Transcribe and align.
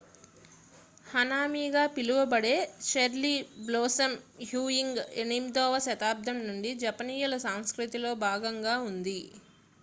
hanami 1.05 1.65
గా 1.73 1.93
పిలువబడే 1.95 2.53
cherry 2.87 3.33
blossom 3.67 4.15
viewing 4.43 5.01
8వ 5.27 5.83
శతాబ్దం 5.87 6.39
నుండి 6.49 6.71
జపనీయుల 6.83 7.37
సంస్కృతిలో 7.47 8.13
భాగంగా 8.27 8.75
ఉంది 8.89 9.19